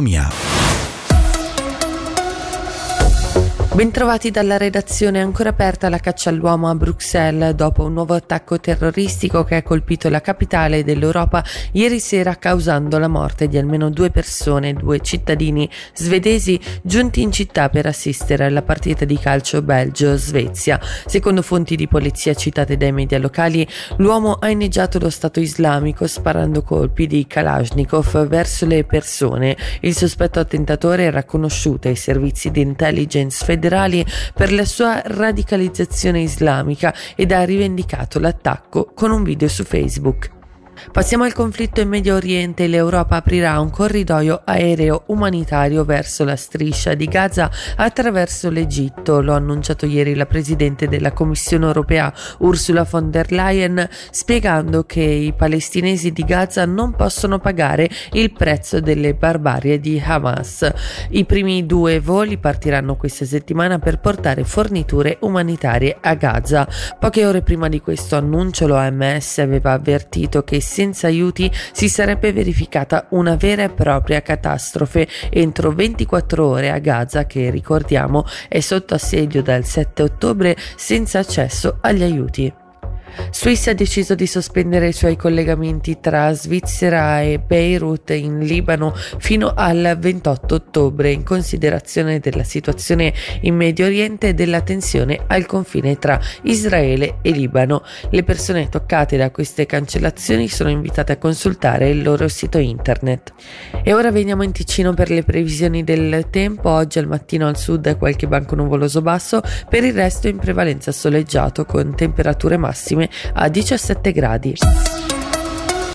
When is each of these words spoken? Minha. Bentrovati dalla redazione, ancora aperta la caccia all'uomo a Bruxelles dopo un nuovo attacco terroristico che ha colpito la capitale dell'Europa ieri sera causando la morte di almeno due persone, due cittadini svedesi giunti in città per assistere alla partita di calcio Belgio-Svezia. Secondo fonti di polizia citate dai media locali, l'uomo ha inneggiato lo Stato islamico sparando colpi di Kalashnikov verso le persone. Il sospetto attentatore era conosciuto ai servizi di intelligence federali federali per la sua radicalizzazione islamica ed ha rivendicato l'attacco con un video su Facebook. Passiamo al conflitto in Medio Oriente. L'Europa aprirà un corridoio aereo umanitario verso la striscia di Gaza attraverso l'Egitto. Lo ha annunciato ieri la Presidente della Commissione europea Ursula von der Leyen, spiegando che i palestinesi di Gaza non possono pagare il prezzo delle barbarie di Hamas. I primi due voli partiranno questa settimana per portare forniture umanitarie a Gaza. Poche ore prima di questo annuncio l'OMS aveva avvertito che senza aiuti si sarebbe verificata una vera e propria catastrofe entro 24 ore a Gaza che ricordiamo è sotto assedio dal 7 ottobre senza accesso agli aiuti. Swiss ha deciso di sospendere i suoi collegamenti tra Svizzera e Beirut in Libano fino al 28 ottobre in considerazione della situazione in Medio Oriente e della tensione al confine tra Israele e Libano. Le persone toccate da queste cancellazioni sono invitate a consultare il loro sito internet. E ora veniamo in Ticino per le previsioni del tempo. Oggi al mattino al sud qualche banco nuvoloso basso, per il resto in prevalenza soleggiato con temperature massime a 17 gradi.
Minha. 0.00 0.63
Bentrovati 3.74 4.30
dalla 4.30 4.56
redazione, 4.56 5.20
ancora 5.20 5.48
aperta 5.48 5.88
la 5.88 5.98
caccia 5.98 6.30
all'uomo 6.30 6.68
a 6.68 6.76
Bruxelles 6.76 7.54
dopo 7.54 7.82
un 7.82 7.94
nuovo 7.94 8.14
attacco 8.14 8.60
terroristico 8.60 9.42
che 9.42 9.56
ha 9.56 9.62
colpito 9.64 10.08
la 10.08 10.20
capitale 10.20 10.84
dell'Europa 10.84 11.42
ieri 11.72 11.98
sera 11.98 12.36
causando 12.36 12.98
la 12.98 13.08
morte 13.08 13.48
di 13.48 13.58
almeno 13.58 13.90
due 13.90 14.12
persone, 14.12 14.74
due 14.74 15.00
cittadini 15.00 15.68
svedesi 15.92 16.58
giunti 16.82 17.20
in 17.20 17.32
città 17.32 17.68
per 17.68 17.86
assistere 17.86 18.44
alla 18.44 18.62
partita 18.62 19.04
di 19.04 19.18
calcio 19.18 19.60
Belgio-Svezia. 19.60 20.78
Secondo 21.06 21.42
fonti 21.42 21.74
di 21.74 21.88
polizia 21.88 22.32
citate 22.32 22.76
dai 22.76 22.92
media 22.92 23.18
locali, 23.18 23.66
l'uomo 23.96 24.34
ha 24.34 24.50
inneggiato 24.50 25.00
lo 25.00 25.10
Stato 25.10 25.40
islamico 25.40 26.06
sparando 26.06 26.62
colpi 26.62 27.08
di 27.08 27.26
Kalashnikov 27.26 28.28
verso 28.28 28.66
le 28.66 28.84
persone. 28.84 29.56
Il 29.80 29.96
sospetto 29.96 30.38
attentatore 30.38 31.02
era 31.02 31.24
conosciuto 31.24 31.88
ai 31.88 31.96
servizi 31.96 32.52
di 32.52 32.60
intelligence 32.60 33.44
federali 33.44 33.62
federali 33.64 34.04
per 34.34 34.52
la 34.52 34.64
sua 34.64 35.00
radicalizzazione 35.04 36.20
islamica 36.20 36.94
ed 37.16 37.32
ha 37.32 37.44
rivendicato 37.44 38.20
l'attacco 38.20 38.92
con 38.94 39.10
un 39.10 39.22
video 39.22 39.48
su 39.48 39.64
Facebook. 39.64 40.43
Passiamo 40.92 41.24
al 41.24 41.32
conflitto 41.32 41.80
in 41.80 41.88
Medio 41.88 42.14
Oriente. 42.14 42.66
L'Europa 42.66 43.16
aprirà 43.16 43.58
un 43.60 43.70
corridoio 43.70 44.42
aereo 44.44 45.04
umanitario 45.06 45.84
verso 45.84 46.24
la 46.24 46.36
striscia 46.36 46.94
di 46.94 47.06
Gaza 47.06 47.50
attraverso 47.76 48.50
l'Egitto. 48.50 49.20
Lo 49.20 49.32
ha 49.32 49.36
annunciato 49.36 49.86
ieri 49.86 50.14
la 50.14 50.26
Presidente 50.26 50.88
della 50.88 51.12
Commissione 51.12 51.66
europea 51.66 52.12
Ursula 52.38 52.86
von 52.88 53.10
der 53.10 53.30
Leyen, 53.30 53.88
spiegando 54.10 54.84
che 54.84 55.02
i 55.02 55.32
palestinesi 55.32 56.12
di 56.12 56.24
Gaza 56.24 56.64
non 56.64 56.94
possono 56.94 57.38
pagare 57.38 57.88
il 58.12 58.32
prezzo 58.32 58.80
delle 58.80 59.14
barbarie 59.14 59.80
di 59.80 60.02
Hamas. 60.04 60.70
I 61.10 61.24
primi 61.24 61.66
due 61.66 62.00
voli 62.00 62.38
partiranno 62.38 62.96
questa 62.96 63.24
settimana 63.24 63.78
per 63.78 64.00
portare 64.00 64.44
forniture 64.44 65.18
umanitarie 65.20 65.96
a 66.00 66.14
Gaza. 66.14 66.68
Poche 66.98 67.26
ore 67.26 67.42
prima 67.42 67.68
di 67.68 67.80
questo 67.80 68.16
annuncio 68.16 68.66
l'OMS 68.66 69.38
aveva 69.38 69.72
avvertito 69.72 70.42
che 70.42 70.60
senza 70.64 71.06
aiuti 71.06 71.50
si 71.72 71.88
sarebbe 71.88 72.32
verificata 72.32 73.06
una 73.10 73.36
vera 73.36 73.62
e 73.62 73.70
propria 73.70 74.22
catastrofe 74.22 75.06
entro 75.30 75.72
24 75.72 76.46
ore 76.46 76.70
a 76.70 76.78
Gaza 76.78 77.26
che 77.26 77.50
ricordiamo 77.50 78.24
è 78.48 78.60
sotto 78.60 78.94
assedio 78.94 79.42
dal 79.42 79.64
7 79.64 80.02
ottobre 80.02 80.56
senza 80.76 81.20
accesso 81.20 81.78
agli 81.80 82.02
aiuti. 82.02 82.63
Swiss 83.30 83.68
ha 83.68 83.72
deciso 83.74 84.14
di 84.14 84.26
sospendere 84.26 84.88
i 84.88 84.92
suoi 84.92 85.16
collegamenti 85.16 85.98
tra 86.00 86.32
Svizzera 86.32 87.22
e 87.22 87.38
Beirut 87.38 88.10
in 88.10 88.40
Libano 88.40 88.94
fino 89.18 89.52
al 89.54 89.96
28 89.98 90.54
ottobre 90.54 91.10
in 91.10 91.22
considerazione 91.22 92.20
della 92.20 92.44
situazione 92.44 93.12
in 93.42 93.54
Medio 93.56 93.86
Oriente 93.86 94.28
e 94.28 94.34
della 94.34 94.60
tensione 94.60 95.20
al 95.26 95.46
confine 95.46 95.98
tra 95.98 96.20
Israele 96.42 97.18
e 97.22 97.30
Libano. 97.30 97.82
Le 98.10 98.22
persone 98.22 98.68
toccate 98.68 99.16
da 99.16 99.30
queste 99.30 99.66
cancellazioni 99.66 100.48
sono 100.48 100.70
invitate 100.70 101.12
a 101.12 101.16
consultare 101.16 101.88
il 101.90 102.02
loro 102.02 102.28
sito 102.28 102.58
internet. 102.58 103.32
E 103.82 103.92
ora 103.92 104.10
veniamo 104.10 104.42
in 104.42 104.52
Ticino 104.52 104.94
per 104.94 105.10
le 105.10 105.22
previsioni 105.22 105.84
del 105.84 106.26
tempo. 106.30 106.70
Oggi 106.70 106.98
al 106.98 107.06
mattino 107.06 107.46
al 107.48 107.56
sud 107.56 107.96
qualche 107.98 108.26
banco 108.26 108.54
nuvoloso 108.54 109.02
basso, 109.02 109.42
per 109.68 109.84
il 109.84 109.92
resto 109.92 110.28
in 110.28 110.38
prevalenza 110.38 110.92
soleggiato 110.92 111.64
con 111.64 111.94
temperature 111.94 112.56
massime 113.04 113.08
a 113.34 113.48
17 113.48 114.12
gradi. 114.12 115.03